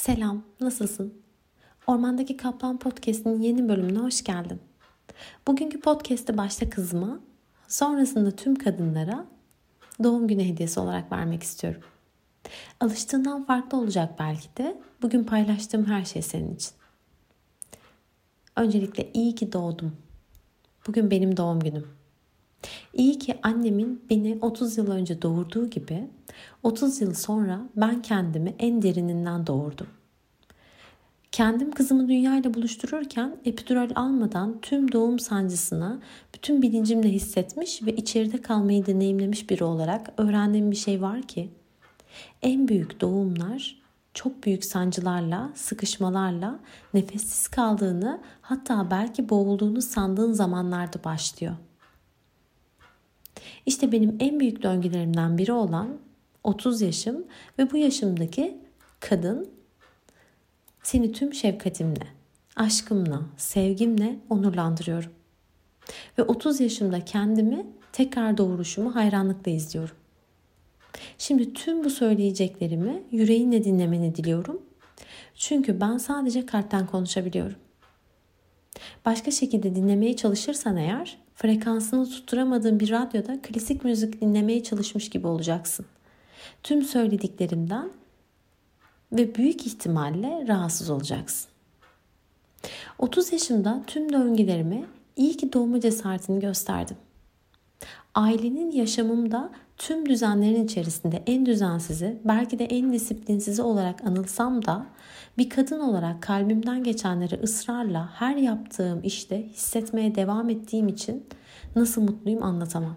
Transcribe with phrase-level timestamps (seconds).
[0.00, 1.22] Selam, nasılsın?
[1.86, 4.60] Ormandaki Kaplan Podcast'in yeni bölümüne hoş geldin.
[5.46, 7.20] Bugünkü podcast'te başta kızıma,
[7.68, 9.26] sonrasında tüm kadınlara
[10.02, 11.82] doğum günü hediyesi olarak vermek istiyorum.
[12.80, 16.72] Alıştığından farklı olacak belki de bugün paylaştığım her şey senin için.
[18.56, 19.96] Öncelikle iyi ki doğdum.
[20.86, 21.99] Bugün benim doğum günüm.
[22.94, 26.10] İyi ki annemin beni 30 yıl önce doğurduğu gibi
[26.62, 29.86] 30 yıl sonra ben kendimi en derininden doğurdum.
[31.32, 36.00] Kendim kızımı dünyayla buluştururken epidural almadan tüm doğum sancısına
[36.34, 41.50] bütün bilincimle hissetmiş ve içeride kalmayı deneyimlemiş biri olarak öğrendiğim bir şey var ki
[42.42, 43.80] en büyük doğumlar
[44.14, 46.60] çok büyük sancılarla, sıkışmalarla
[46.94, 51.56] nefessiz kaldığını hatta belki boğulduğunu sandığın zamanlarda başlıyor.
[53.70, 55.98] İşte benim en büyük döngülerimden biri olan
[56.44, 57.24] 30 yaşım
[57.58, 58.58] ve bu yaşımdaki
[59.00, 59.48] kadın
[60.82, 62.06] seni tüm şefkatimle,
[62.56, 65.10] aşkımla, sevgimle onurlandırıyorum.
[66.18, 69.96] Ve 30 yaşımda kendimi tekrar doğuruşumu hayranlıkla izliyorum.
[71.18, 74.62] Şimdi tüm bu söyleyeceklerimi yüreğinle dinlemeni diliyorum.
[75.34, 77.58] Çünkü ben sadece kalpten konuşabiliyorum.
[79.04, 85.86] Başka şekilde dinlemeye çalışırsan eğer frekansını tutturamadığın bir radyoda klasik müzik dinlemeye çalışmış gibi olacaksın.
[86.62, 87.90] Tüm söylediklerimden
[89.12, 91.50] ve büyük ihtimalle rahatsız olacaksın.
[92.98, 94.84] 30 yaşımda tüm döngülerimi
[95.16, 96.96] iyi ki doğma cesaretini gösterdim.
[98.14, 104.86] Ailenin yaşamımda tüm düzenlerin içerisinde en düzensizi, belki de en disiplinsizi olarak anılsam da
[105.38, 111.26] bir kadın olarak kalbimden geçenleri ısrarla her yaptığım işte hissetmeye devam ettiğim için
[111.76, 112.96] nasıl mutluyum anlatamam.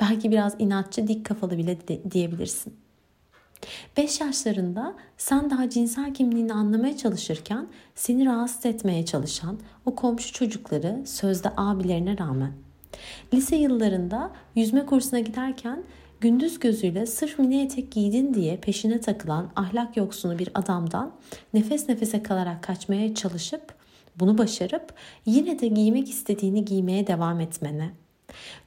[0.00, 2.74] Belki biraz inatçı, dik kafalı bile de, diyebilirsin.
[3.96, 11.02] 5 yaşlarında sen daha cinsel kimliğini anlamaya çalışırken seni rahatsız etmeye çalışan o komşu çocukları
[11.06, 12.52] sözde abilerine rağmen
[13.34, 15.84] Lise yıllarında yüzme kursuna giderken
[16.20, 21.12] gündüz gözüyle sırf mini etek giydin diye peşine takılan ahlak yoksunu bir adamdan
[21.54, 23.74] nefes nefese kalarak kaçmaya çalışıp
[24.16, 24.94] bunu başarıp
[25.26, 27.90] yine de giymek istediğini giymeye devam etmene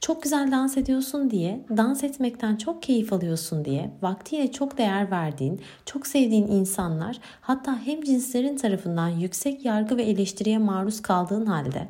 [0.00, 5.60] çok güzel dans ediyorsun diye, dans etmekten çok keyif alıyorsun diye, vaktiyle çok değer verdiğin,
[5.86, 11.88] çok sevdiğin insanlar hatta hem cinslerin tarafından yüksek yargı ve eleştiriye maruz kaldığın halde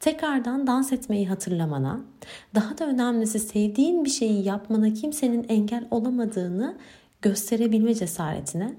[0.00, 2.00] tekrardan dans etmeyi hatırlamana,
[2.54, 6.76] daha da önemlisi sevdiğin bir şeyi yapmana kimsenin engel olamadığını
[7.22, 8.74] gösterebilme cesaretine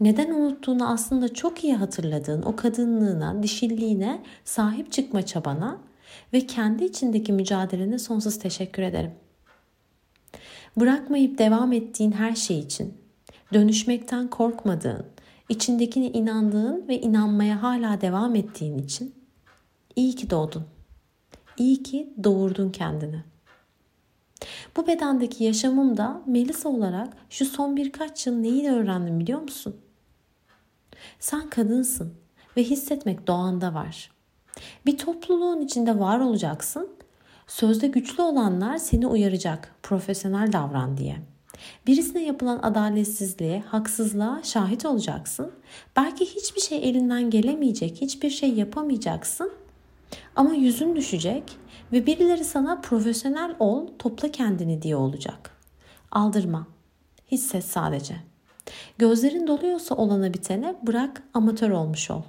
[0.00, 5.78] neden unuttuğunu aslında çok iyi hatırladığın o kadınlığına, dişilliğine sahip çıkma çabana
[6.32, 9.12] ve kendi içindeki mücadelene sonsuz teşekkür ederim.
[10.76, 12.94] Bırakmayıp devam ettiğin her şey için,
[13.52, 15.06] dönüşmekten korkmadığın,
[15.48, 19.14] içindekine inandığın ve inanmaya hala devam ettiğin için
[19.96, 20.66] iyi ki doğdun.
[21.56, 23.22] İyi ki doğurdun kendini.
[24.76, 29.76] Bu bedendeki yaşamımda Melisa olarak şu son birkaç yıl neyi öğrendim biliyor musun?
[31.18, 32.14] Sen kadınsın
[32.56, 34.15] ve hissetmek doğanda var.
[34.86, 36.88] Bir topluluğun içinde var olacaksın.
[37.46, 41.16] Sözde güçlü olanlar seni uyaracak, profesyonel davran diye.
[41.86, 45.52] Birisine yapılan adaletsizliğe, haksızlığa şahit olacaksın.
[45.96, 49.52] Belki hiçbir şey elinden gelemeyecek, hiçbir şey yapamayacaksın.
[50.36, 51.42] Ama yüzün düşecek
[51.92, 55.50] ve birileri sana profesyonel ol, topla kendini diye olacak.
[56.10, 56.66] Aldırma.
[57.30, 58.16] Hisset sadece.
[58.98, 62.22] Gözlerin doluyorsa olana bitene bırak amatör olmuş ol.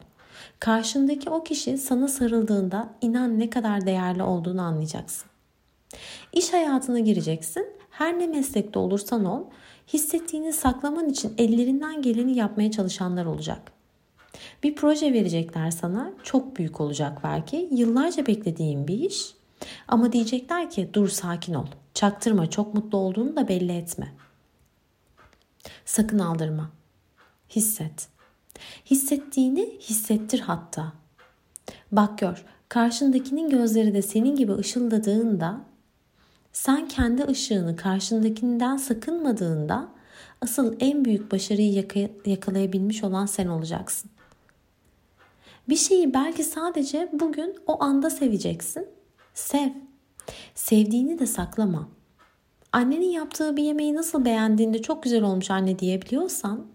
[0.59, 5.29] Karşındaki o kişi sana sarıldığında inan ne kadar değerli olduğunu anlayacaksın.
[6.33, 7.67] İş hayatına gireceksin.
[7.89, 9.43] Her ne meslekte olursan ol,
[9.93, 13.71] hissettiğini saklaman için ellerinden geleni yapmaya çalışanlar olacak.
[14.63, 19.33] Bir proje verecekler sana, çok büyük olacak belki, yıllarca beklediğin bir iş.
[19.87, 24.13] Ama diyecekler ki dur sakin ol, çaktırma çok mutlu olduğunu da belli etme.
[25.85, 26.69] Sakın aldırma.
[27.49, 28.16] Hisset.
[28.85, 30.93] Hissettiğini hissettir hatta.
[31.91, 35.61] Bak gör, karşındakinin gözleri de senin gibi ışıldadığında,
[36.53, 39.87] sen kendi ışığını karşındakinden sakınmadığında
[40.41, 41.85] asıl en büyük başarıyı
[42.25, 44.11] yakalayabilmiş olan sen olacaksın.
[45.69, 48.87] Bir şeyi belki sadece bugün o anda seveceksin.
[49.33, 49.69] Sev.
[50.55, 51.89] Sevdiğini de saklama.
[52.71, 56.65] Annenin yaptığı bir yemeği nasıl beğendiğinde çok güzel olmuş anne diyebiliyorsan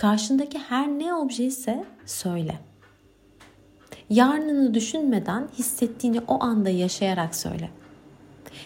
[0.00, 2.58] Karşındaki her ne obje ise söyle.
[4.10, 7.70] Yarınını düşünmeden hissettiğini o anda yaşayarak söyle.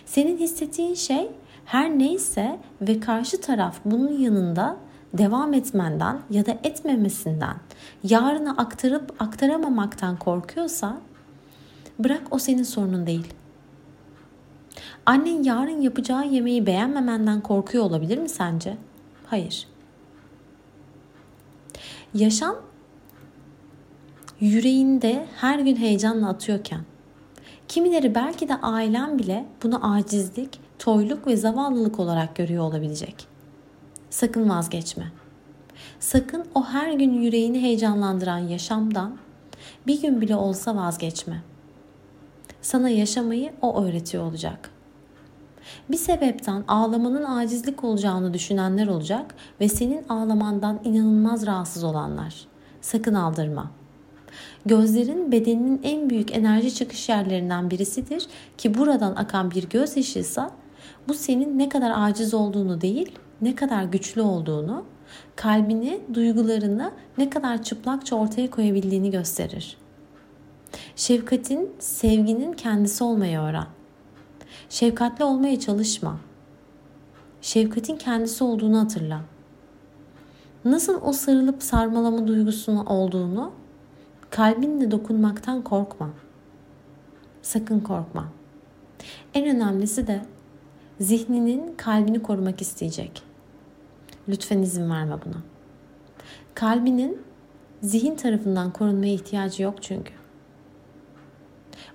[0.06, 1.30] Senin hissettiğin şey
[1.64, 4.76] her neyse ve karşı taraf bunun yanında
[5.14, 7.56] devam etmenden ya da etmemesinden,
[8.02, 11.00] yarına aktarıp aktaramamaktan korkuyorsa
[11.98, 13.34] bırak o senin sorunun değil.
[15.06, 18.76] Annen yarın yapacağı yemeği beğenmemenden korkuyor olabilir mi sence?
[19.26, 19.73] Hayır.
[22.14, 22.56] Yaşam
[24.40, 26.80] yüreğinde her gün heyecanla atıyorken
[27.68, 33.26] kimileri belki de ailen bile bunu acizlik, toyluk ve zavallılık olarak görüyor olabilecek.
[34.10, 35.12] Sakın vazgeçme.
[36.00, 39.18] Sakın o her gün yüreğini heyecanlandıran yaşamdan
[39.86, 41.42] bir gün bile olsa vazgeçme.
[42.62, 44.70] Sana yaşamayı o öğretiyor olacak.
[45.90, 52.46] Bir sebepten ağlamanın acizlik olacağını düşünenler olacak ve senin ağlamandan inanılmaz rahatsız olanlar.
[52.80, 53.70] Sakın aldırma.
[54.66, 58.26] Gözlerin bedeninin en büyük enerji çıkış yerlerinden birisidir
[58.58, 60.50] ki buradan akan bir gözyaşıysa
[61.08, 63.12] bu senin ne kadar aciz olduğunu değil,
[63.42, 64.84] ne kadar güçlü olduğunu,
[65.36, 69.76] kalbini, duygularını ne kadar çıplakça ortaya koyabildiğini gösterir.
[70.96, 73.66] Şefkatin, sevginin kendisi olmayı öğren.
[74.68, 76.20] Şefkatli olmaya çalışma.
[77.40, 79.20] Şefkatin kendisi olduğunu hatırla.
[80.64, 83.52] Nasıl o sarılıp sarmalama duygusunu olduğunu
[84.30, 86.10] kalbinle dokunmaktan korkma.
[87.42, 88.28] Sakın korkma.
[89.34, 90.22] En önemlisi de
[91.00, 93.22] zihninin kalbini korumak isteyecek.
[94.28, 95.42] Lütfen izin verme buna.
[96.54, 97.22] Kalbinin
[97.82, 100.12] zihin tarafından korunmaya ihtiyacı yok çünkü.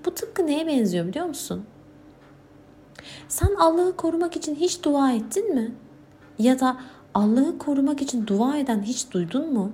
[0.06, 1.66] Bu tıpkı neye benziyor biliyor musun?
[3.30, 5.72] Sen Allah'ı korumak için hiç dua ettin mi?
[6.40, 6.78] Ya da
[7.14, 9.72] Allah'ı korumak için dua eden hiç duydun mu?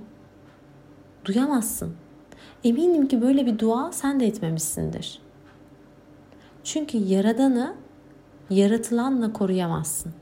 [1.25, 1.95] Duyamazsın.
[2.63, 5.21] Eminim ki böyle bir dua sen de etmemişsindir.
[6.63, 7.75] Çünkü yaradanı
[8.49, 10.13] yaratılanla koruyamazsın.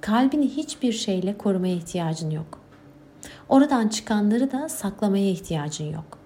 [0.00, 2.60] Kalbini hiçbir şeyle korumaya ihtiyacın yok.
[3.48, 6.18] Oradan çıkanları da saklamaya ihtiyacın yok.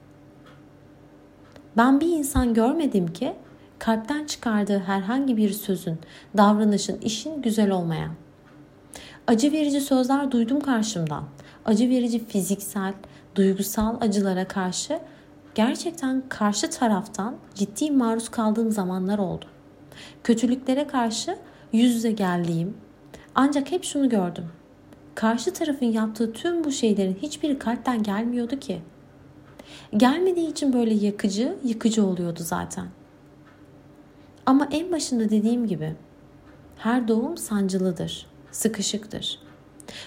[1.76, 3.36] Ben bir insan görmedim ki
[3.84, 5.98] kalpten çıkardığı herhangi bir sözün,
[6.36, 8.12] davranışın, işin güzel olmayan.
[9.26, 11.24] Acı verici sözler duydum karşımdan.
[11.64, 12.94] Acı verici fiziksel,
[13.34, 14.98] duygusal acılara karşı
[15.54, 19.44] gerçekten karşı taraftan ciddi maruz kaldığım zamanlar oldu.
[20.22, 21.38] Kötülüklere karşı
[21.72, 22.76] yüz yüze geldiğim
[23.34, 24.48] ancak hep şunu gördüm.
[25.14, 28.82] Karşı tarafın yaptığı tüm bu şeylerin hiçbiri kalpten gelmiyordu ki.
[29.96, 32.86] Gelmediği için böyle yakıcı, yıkıcı oluyordu zaten.
[34.46, 35.94] Ama en başında dediğim gibi
[36.76, 39.38] her doğum sancılıdır, sıkışıktır.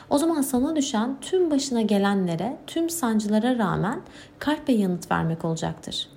[0.09, 4.01] O zaman sana düşen tüm başına gelenlere, tüm sancılara rağmen
[4.39, 6.09] kalple yanıt vermek olacaktır.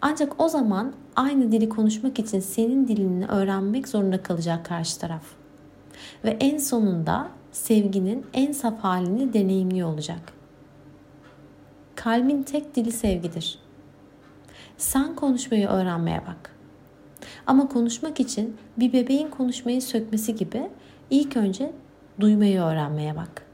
[0.00, 5.24] Ancak o zaman aynı dili konuşmak için senin dilini öğrenmek zorunda kalacak karşı taraf.
[6.24, 10.32] Ve en sonunda sevginin en saf halini deneyimliyor olacak.
[11.94, 13.58] Kalbin tek dili sevgidir.
[14.76, 16.52] Sen konuşmayı öğrenmeye bak.
[17.46, 20.70] Ama konuşmak için bir bebeğin konuşmayı sökmesi gibi
[21.10, 21.72] ilk önce
[22.20, 23.46] duymayı öğrenmeye bak.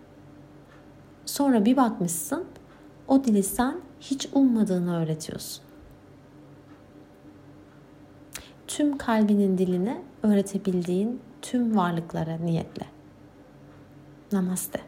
[1.26, 2.44] Sonra bir bakmışsın
[3.08, 5.64] o dili sen hiç ummadığını öğretiyorsun.
[8.67, 12.87] Tüm kalbinin dilini öğretebildiğin tüm varlıklara niyetle.
[14.32, 14.81] Namaste.